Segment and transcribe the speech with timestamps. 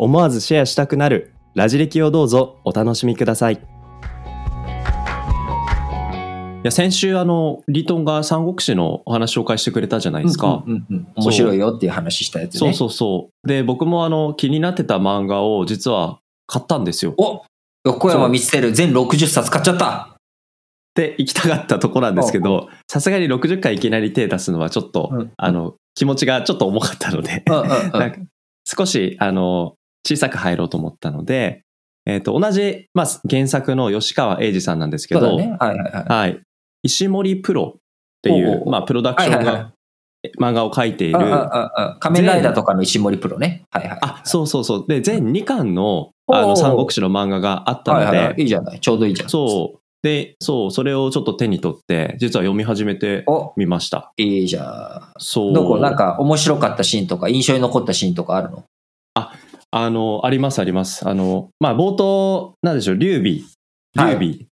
[0.00, 1.32] 思わずシェアしたくなる。
[1.56, 2.58] ラジ歴をどうぞ。
[2.64, 3.54] お楽しみください。
[3.54, 3.58] い
[6.62, 10.62] や先週あのリートンが三国志のお話紹介してくれたじゃないですか。
[10.64, 12.58] うんうんうん面白いよっていう話したやつね。
[12.60, 13.48] そうそうそう。
[13.48, 17.14] で僕もあの気になってた漫画を実は買ったんですよ。
[17.18, 17.42] お
[17.84, 20.14] 横山光輝全60冊買っちゃった。
[20.14, 20.14] っ
[20.94, 25.32] て行きたかったとこなんですけどさすがに60回いきなり手出すのはちょっと、うん。
[25.36, 28.28] あの気持ちがちょっと重かったので、うんうん
[28.70, 29.76] 少しあの
[30.06, 31.62] 小さく入ろうと思ったので、
[32.06, 35.56] えっと同じ、まあ、原作の吉川英治さんなんですけど、ね。
[35.58, 36.04] はいはいはい。
[36.08, 36.40] はい、
[36.82, 37.80] 石森プロっ
[38.22, 38.70] ていおうおうう。
[38.70, 39.72] まあ、プロダクションはいはいはが
[40.40, 43.62] 漫画を描いている、ああああ仮面ライダーとかの石森プロね。
[43.70, 44.84] はいはいあそうそうそう。
[44.88, 48.42] で全2巻のあの三国志の漫画があったので、はいはいはい。
[48.42, 48.80] いいじゃない。
[48.80, 49.28] ちょうどいいじゃん。
[49.28, 49.78] そう。
[50.02, 53.52] でそうそれをちょっと手に取って実は読み始めてお。
[53.56, 54.12] みました。
[54.16, 55.50] いいじゃそう。
[55.50, 55.78] んどこ？
[55.78, 58.64] なんか面白かったシーンとか印象に残ったシーンとかあるの？
[59.70, 61.08] あの、ありますあります。
[61.08, 63.40] あの、まあ、冒頭、なんでしょう、劉備。
[63.96, 64.48] はい劉備。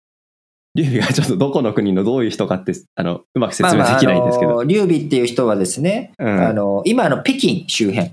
[0.75, 4.51] 劉備がちょっとどこの国のどういう人かって、あの、うまく説明できないんですけど。
[4.51, 8.11] まあまああの劉備っていう人はですね、うんあの今の北京周辺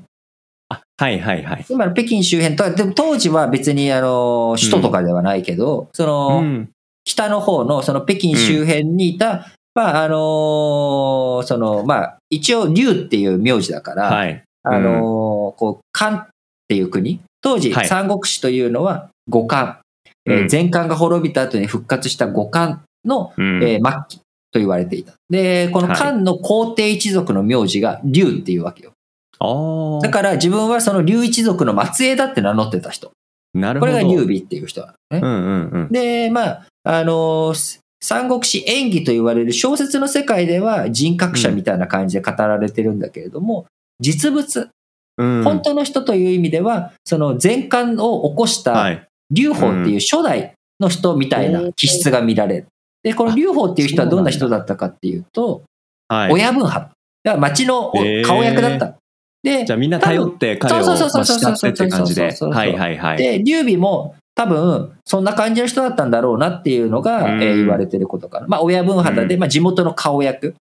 [0.69, 1.67] あはいはいはい。
[1.69, 6.71] 今の北京周辺とはでも当時は別にあの首都とかではないけど、その、うん。
[7.05, 14.45] 北の方のその北京周辺にいた、まああのそのまあ一応劉っていう名字だから、はい。
[14.63, 16.29] あのこう漢
[16.65, 17.21] っていう国。
[17.41, 17.87] 当時はい。
[17.87, 19.81] 三国志というのは五漢、
[20.27, 20.49] えーうん。
[20.51, 23.63] 前漢が滅びた後に復活した五漢の、うん。
[23.63, 25.15] えー末期と言われていた。
[25.31, 25.97] でこのはい。
[25.97, 28.93] 漢の皇帝一族の名字が劉っていうわけよ。
[29.39, 30.01] あー。
[30.03, 33.11] だから自分はその劉一族の末裔だって名乗ってた人。
[33.55, 33.93] なるほど。
[33.93, 35.89] これが劉備っていう人なのね、うんうんうん。
[35.91, 43.67] で、まあ、あのー三国志演義と言われる小説の世界では人格者みたいな感じで語られてるんだけれども、
[44.01, 44.71] 実物、
[45.19, 49.07] うん本当の人という意味では、その前漢を起こしたはい。
[49.31, 52.67] 劉邦っていう初代の人みたいな気質が見られる。
[53.03, 55.63] で、この劉邦っていう人はどんな人だったかっていうと、
[56.09, 56.33] はい。
[56.33, 56.93] 親分派。
[57.25, 57.93] だから町の
[58.25, 58.97] 顔役だった。
[59.43, 62.31] でじゃあみんな頼って彼をそうそうそうまあそうそう慕ってって感じで。
[62.31, 63.19] そうそうそうそうはいはいはい。
[63.19, 68.47] で、劉備も多分、そんな感じの人だったんだろうなっていうのが、うんえー言われてることかな。
[68.47, 70.55] まあ、親分肌で、うんまあ、地元の顔役。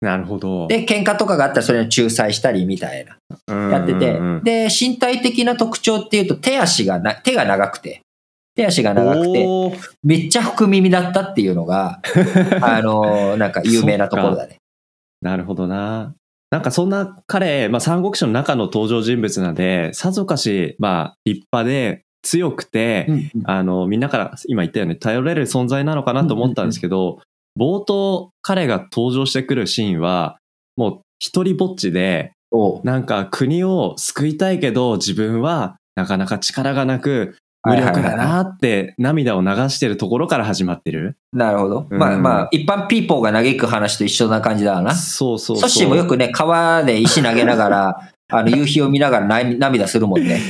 [0.00, 0.66] なるほど。
[0.68, 3.16] で、喧嘩とかがあったらそれを仲裁したりみたいな、
[3.70, 4.44] やっててうんうんうん。
[4.44, 8.02] で、身体的な特徴っていうと、手足がな、手が長くて、
[8.54, 9.46] 手足が長くて、
[10.02, 12.00] めっちゃ福耳だったっていうのが、
[12.62, 14.56] あのーなんか有名なところだね。
[15.20, 16.14] なるほどな。
[16.50, 27.20] なんかそんな彼、まあ、三国志の中の登場人物なんで、さぞかし、まあ、立派で強くて、うんあの、みんなから今言ったように頼れる存在なのかなと思ったんですけど、
[27.58, 30.38] 冒頭彼が登場してくるシーンは、
[30.76, 32.30] もう一人ぼっちで、
[32.84, 41.16] なんか国を救いたいけど自分はなかなか力がなく無力だなって涙を流してるところから始まってる。
[41.32, 41.88] なるほど。
[41.90, 44.94] うんまあまあ、一般ピーポーが嘆く話と一緒な感じだわな。
[44.94, 45.68] そうそうそう。
[45.68, 50.40] ソッシーもよくね、川で石投げながら、 あの、夕日を見ながら涙涙するもんね。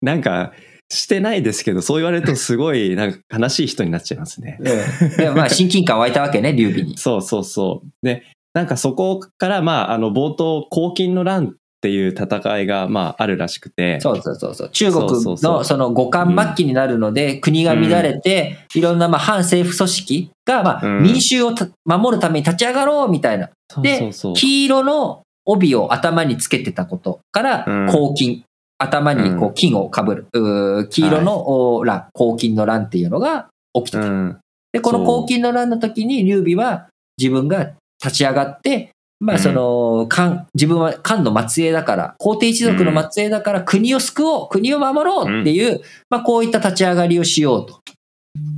[0.00, 0.52] なんか、
[0.90, 4.58] してないですけど、そう言われるとすごい、なんか悲しい人になっちゃいますね。
[4.60, 6.98] うんでもまあ、 親近感湧いたわけね、劉備に。
[6.98, 7.88] そうそうそう。
[8.02, 8.24] で、
[8.54, 14.00] なんかそこから、まあ、あの、冒頭、黄金の乱っていう戦いが、まあ、あるらしくて。
[14.00, 14.70] そうそうそうそう。
[14.70, 23.50] 中国のその五冠末期になるので、国が乱れて、いろんなまあ反政府組織が、まあ、うん民衆をた守るために立ち上がろうみたいな。
[23.80, 24.10] で。
[24.34, 28.42] 黄色の帯を頭につけてたことからうん、黄金。
[28.80, 30.26] 頭にこうう金をかぶる。
[30.32, 34.04] うー黄色のお乱、黄金の乱っていうのが起きてた。
[34.04, 34.38] うん。
[34.72, 36.88] で、この黄金の乱の時に劉備は
[37.18, 37.72] 自分が
[38.02, 38.90] 立ち上がって、
[39.20, 47.80] まあうんその、漢、自分は漢の末裔だから、皇帝一族の末裔だから国を救おう、国を守ろうっていう、まあこういった立ち上がりをしようと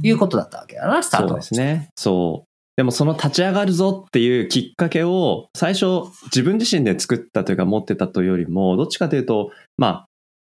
[0.05, 1.89] いうことだったわけだな、スタートはそうですね。
[1.97, 2.53] そう。
[2.77, 10.07] でもその立ち上がるぞっていうきっかけを最初自分自身で作ったというか持ってたというよりもどっちかというとまあ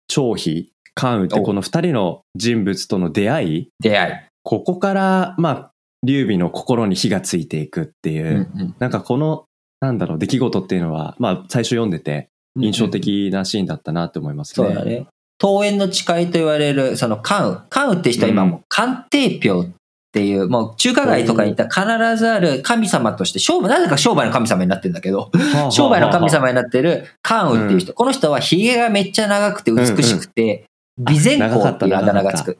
[0.07, 4.13] 張飛関羽ってこの二人の人物との出会い出会い。
[4.43, 5.71] ここからまあ
[6.03, 9.45] 劉備の心に火がついていくっていう、うんうんなんかこの
[9.79, 12.29] なんだろう出来事っていうのはまあ最初読んでて
[12.59, 14.67] 印象的なシーンだったなって思いますね。
[14.67, 15.07] そうだね。
[15.41, 17.65] 桃園の誓いと言われる、その関羽。
[17.69, 19.71] 関羽って人は今もう官帝廟っ
[20.13, 25.31] ていう、もう中華街とかに行ったら必ずある神様として、商売、なぜか商売の神様になってるんだけど、
[25.71, 27.93] 商売の神様になってる関羽っていう人。
[27.93, 30.65] この人は髭がめっちゃ長くて美しくて、
[30.97, 32.57] 備前公っていうあだ名がつく。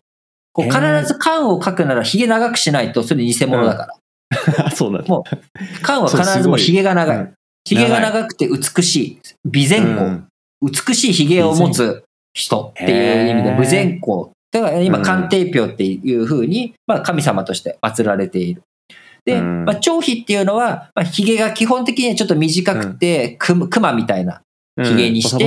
[0.51, 3.87] こう必ず関羽を書くなら髭長くしないと、それ偽物だか
[4.57, 4.71] ら。
[4.73, 5.07] そうなんだ。
[5.07, 7.31] もう、関羽は必ずもう髭が長い。
[7.65, 9.19] 髭が長くて美しい。
[9.51, 10.05] 備前公。
[10.05, 10.27] うん
[10.63, 14.31] 美しい髭を持つ人っていう意味で、へー無前公。
[14.53, 18.61] だから今、うん官帝廟っていう風に、まあ神様として祀られている。
[19.25, 24.41] で、うんまあ、張飛っていうのは、まあ、髭が基本的にはちょっと短くて、くま熊みたいな、
[24.77, 25.45] 髭にして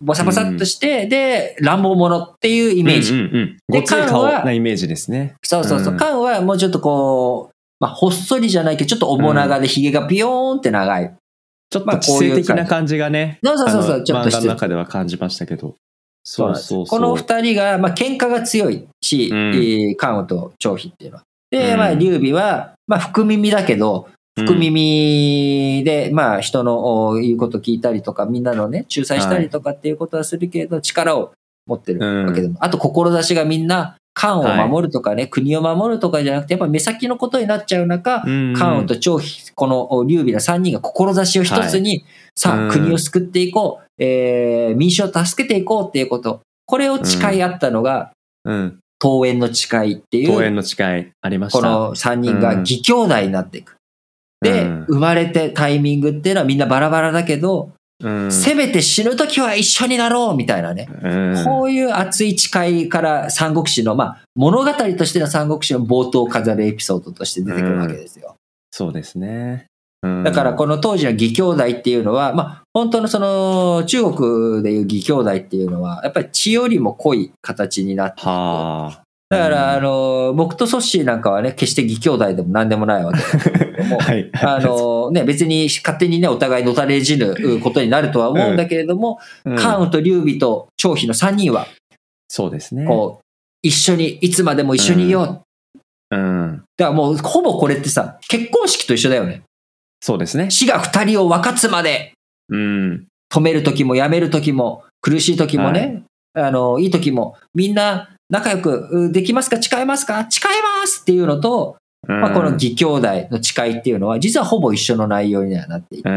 [0.00, 0.50] ボサボサっと。
[0.50, 3.14] ボサっとして、で、乱暴者っていうイメージ。
[3.14, 5.34] うんうんうんでごつい顔缶はなイメージですね。
[5.42, 5.92] そうそうそう。
[5.94, 11.14] うん関羽はもうちょっとこう、まあ、ほっそりじゃないけど、ちょっと面長で髭がビヨーンって長い。
[11.70, 15.74] ちょっまあと知性的な感じがね、そうそうそうそうちょっと漫画の中では感じましたけど。
[16.28, 16.86] そうそう。
[16.86, 19.54] この二人が、まあ、喧嘩が強いし、うん。
[19.54, 21.22] えー関羽と張飛っていうのは。
[21.52, 21.78] で、うん。
[21.78, 31.32] まあ、劉備は、まあ、福耳だけど、福耳で、まあ、人のお言うこと聞いたりとか、みんなのね、仲裁したりとかっていうことはするけれど、力を
[31.68, 32.58] 持ってるわけでも。
[32.60, 42.70] あと、志がみんな、関羽を守るとかね、国を守るとかじゃなくて、やっぱ目先のことになっちゃう中、うん、関羽と張飛、このお劉備の3人が志を一つに、さあ、うん。
[42.70, 48.12] 国を救っていこう、えー民衆を助けていこうっていうこと、これを誓い合ったのが、
[48.44, 48.78] うん。
[49.02, 51.58] 桃園の誓いっていう、桃園の誓いありました。
[51.58, 53.76] この3人が義兄弟になっていく。
[54.40, 57.72] で、うん生まれてタイミングっていうのはみんなバラバラだけど、
[58.02, 60.88] うん、せめて死ぬ時は一緒になろうみたいなね。
[61.02, 68.36] うんこういう熱い誓いから三国志の、まあ、物語としての三国志の冒頭を飾るエピソードとして出てくるわけですよ。
[68.70, 69.66] そうですね。
[70.06, 79.02] うんだからこの当時の義兄弟っていうのは、まあ、本当のその中国でいう義兄弟っていうのは、やっぱり血よりも濃い形になっていてはあ。
[79.28, 84.30] だから、うんあの、僕とソッシーなんかはね、決して義兄弟でも何でもないわけだけれども、はい。
[84.34, 91.66] あのね、別に勝手にね、お互いのたれ死ぬことになるとは思うんだけれども、うん関羽と劉備と張飛の3人は、
[92.28, 92.84] そうですね。
[92.84, 93.24] こう、
[93.62, 95.44] 一緒に、いつまでも一緒にいよ
[96.10, 96.16] う。
[96.16, 96.62] うん。
[96.76, 99.42] だからもう、ほぼこれってさ、結婚式と一緒だよね。
[100.00, 100.50] そうですね。
[100.50, 102.12] 死が二人を分かつまで、
[102.48, 103.06] うん。
[103.32, 106.04] 止める時もやめる時も、苦しい時もね、
[106.34, 109.60] あの、いい時も、みんな仲良くうできますか？
[109.60, 110.26] 誓えますか？
[110.28, 111.76] 誓えますっていうのと、
[112.06, 116.08] まあ、この義兄弟の誓いっていうのは、実はほぼ一緒の内容にはなっていて、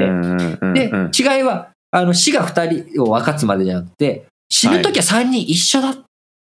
[0.74, 5.98] で、違いは、あの、死が二人を分かつまでじゃなくて、死ぬ時は三人一緒だっ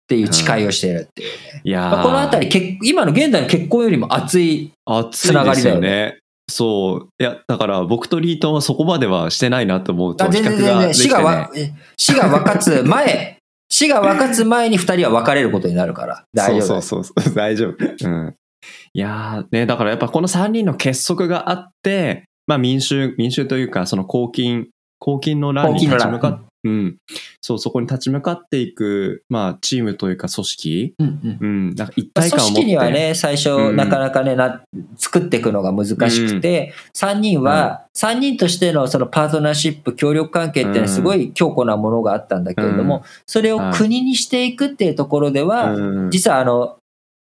[0.07, 1.62] ていう誓いをしているっていうね。
[1.63, 1.91] いやー。
[1.91, 6.19] まあ、このあたり、結今の現代の結婚よりも熱い、熱いですよね。
[6.50, 7.10] そう。
[7.19, 11.51] いや、だから僕とリートンはそこまではしてないなと思うと、比較が全然、死できてねが
[11.98, 13.38] 死が分かつ前、
[13.69, 16.81] 死が分かつ前に二人は別れることになるから、大丈夫。
[16.81, 18.07] そうそうそう、 大丈夫。
[18.07, 18.36] うん。
[18.94, 24.68] いやーね、だからやっぱこの3人の結束があって、まあ民衆、民衆というか、その公金、
[25.00, 26.98] 公金の乱に立ち向かっうん。
[27.42, 31.38] そう、そこに立ち向かっていく、まあチームというか組織、うんうん。
[31.39, 32.62] うん、なんか一体感を持って。
[32.62, 33.75] 織にはね、最初、うん。
[33.75, 34.63] なかなかね、な、
[34.98, 46.10] 作っていくのが難しくて、三人は、三人としてのそのパートナーシップ、協力関係っていうのはすごい強固なものがあったんだけれども、それを国にしていくっていうところでは、うん。
[46.12, 46.77] 実はあの、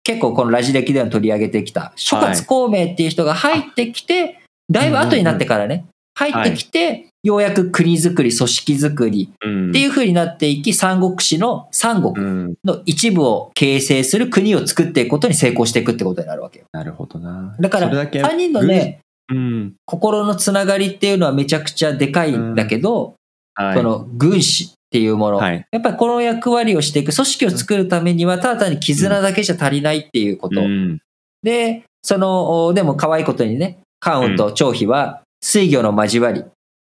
[0.02, 4.40] 結構このラジ歴でも取り上げてきた、諸葛孔明っていう人が入ってきて、
[4.70, 16.66] だいぶ後になってからね、入ってきて、ようやく国づくり、組織づくりうんっていう風になっていき、三国志の三国うん、の一部を形成する国を作っていくことに成功していくってことになるわけよ。
[16.70, 17.56] なるほどな。
[17.58, 19.74] だから、それだけ3人のね、うん。
[19.86, 23.16] 心のつながりっていうのはめちゃくちゃでかいんだけど、
[23.54, 23.76] はい。
[23.76, 25.66] その軍師っていうもの、はい。
[25.68, 30.60] やっぱりこの役割をしていく、組織を作るためには、ただ単に絆だけじゃ足りないっていうこと。
[30.60, 31.00] うん。
[31.42, 36.44] で、その、おでも可愛いことにね、関羽と張飛は水魚の交わり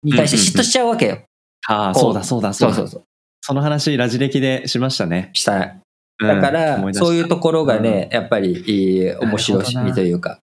[0.03, 1.21] に対して嫉妬しちゃうわけよ。
[1.67, 2.73] ああ、そうだそうだそだ。
[2.73, 3.03] そううそうそう。
[3.41, 5.29] その話、ラジ歴でしましたね。
[5.33, 5.67] したい。
[5.67, 5.83] うん
[6.21, 10.39] だから、思出したそういうところがね、やっぱり、えー面白みというか、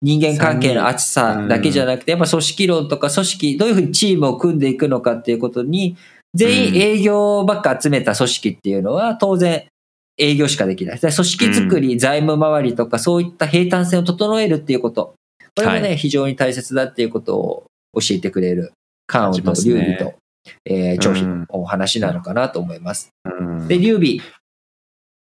[0.00, 5.96] 人間関係の厚さだけじゃなくて、やっぱ組織論とか組織、どういうふうにチームを組んでいくのかっていうことに、
[6.34, 9.66] 全員営業ばっか集めた組織っていうのは、当然、
[10.18, 11.00] 営業しかできない。
[11.00, 15.14] 組織づくり、財務回りとか、そういった平坦性を整えるっていうこと。
[15.54, 17.64] これがね、は非常に大切だっていうことを
[18.00, 18.72] 教えてくれる、
[19.06, 20.18] 関羽と感じますね劉備と、
[20.64, 23.10] えー張飛のお話なのかなと思います。
[23.24, 24.18] うんで、劉備、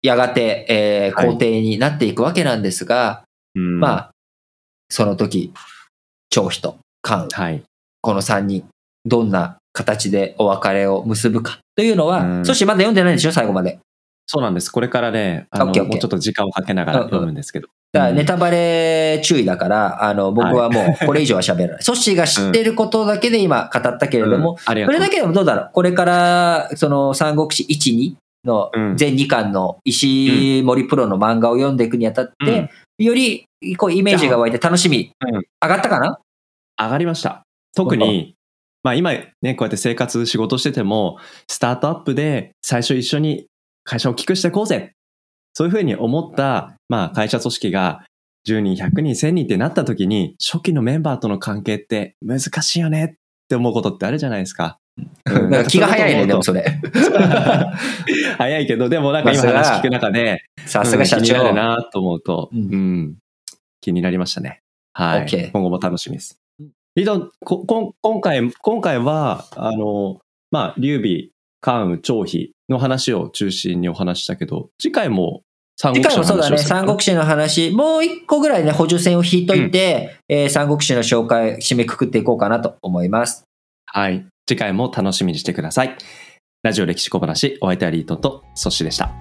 [0.03, 4.11] やがて、えーはい皇帝になっていくわけなんですが、うんまあ、
[4.91, 5.53] その時、
[6.31, 7.63] 張飛と関羽、はい。
[8.01, 8.69] この3人、
[9.05, 13.79] どんな形でお別れを結ぶかというのは、うんそしてまだ読んでないでしょ、最後まで。
[14.27, 14.71] そうなんです。
[14.71, 17.69] これからね、あのもうちょっと時間をかけながら読むんですけど。
[17.97, 21.83] だからネタバレ注意だから、あの、僕はもうこれ以上は喋らない。
[21.83, 24.57] ソッシーが知ってることだけで今語ったけれども、うん。
[24.67, 24.97] ありがとう。
[24.97, 25.71] これだけでもどうだろう？
[25.73, 28.97] これから、その、三国志1、2のうん。
[28.97, 35.35] 全2巻の石森プロの漫画を読んでいくにあたって、より、こう、イメージが湧いて楽しみ、うん。
[35.35, 36.19] 上がったかな？
[36.79, 37.43] 上がりました。
[37.75, 38.35] 特に、
[38.83, 43.47] まあ今ね、こうやって生活、仕事してても、スタートアップで最初一緒に
[43.85, 44.93] 会社を大きくしていこうぜ。
[45.57, 48.05] そういうふうに思った、まあ会社組織が
[48.47, 54.79] 10人、100人、1000人ってなった時に、初期のメンバーとの関係って難しいよねって思うことってあるじゃないですか。
[55.25, 56.63] うん か気が早いね、でもそれ。
[58.37, 61.55] 早いけど、でもなんか今話聞く中で、さすが社うん気になる長。
[61.55, 63.17] なと思うと、ううんん、
[63.81, 64.61] 気になりましたね。
[64.93, 65.51] はい。
[65.55, 66.39] 今後も楽しみです。
[66.97, 70.21] リードン、ここ今回、今回は、あの、
[70.51, 71.31] まあ、劉備、
[71.63, 75.43] 関羽、張飛の話を中心にお話ししたけど、次回も
[75.79, 83.45] 三次国志の回もそうだね、三国志の話、もう一個ぐらいね、補助線を引いといて、えー三国志の紹介、締めくくっていこうかなと思います。
[83.85, 84.27] はい。
[84.49, 85.97] 次回も楽しみにしてください。
[86.63, 89.13] ラジオ歴史小話、お相手はリートンとソッシーでした。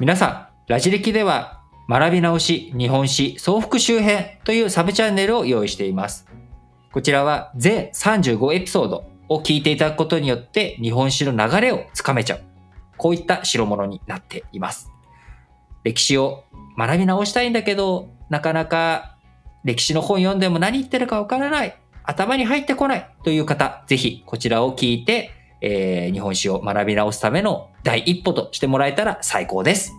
[0.00, 6.26] 皆さん、ラジ歴では、学び直し日本史総復習編というサブチャンネルを用意しています。
[6.92, 12.47] こちらは全35エピソードを聞いていただくことによって日本史の流れをつかめちゃう。
[12.98, 14.90] こういった代物になっています。
[15.84, 16.44] 歴史を
[16.76, 19.16] 学び直したいんだけど、なかなか
[19.64, 21.76] 歴史の本読んでも何言ってるかわからない。
[22.04, 29.92] 頭に入ってこないという方、ぜひこちらを聞いて、えー日本史を学び直すための第一歩としてもらえたら最高です。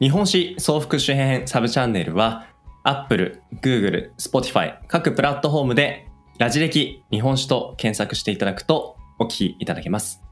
[0.00, 2.46] 日本史総復習編サブチャンネルは
[2.82, 6.08] Apple、Google、Spotify 各プラットフォームで
[6.38, 10.22] ラジ歴日本史と検索していただくとお聞きいただけます。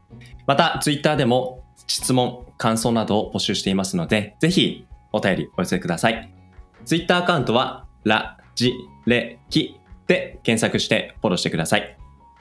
[0.47, 6.33] また Twitter でも質問、感想などを募集していますのでぜひお便りお寄せください。
[6.85, 8.73] Twitter アカウントはラジ
[9.07, 11.97] レキで検索してフォローしてください。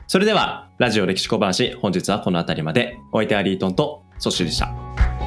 [0.08, 5.21] それではラジオ歴史小話本日はこの辺りまでお相手はリートンとソッシュでした。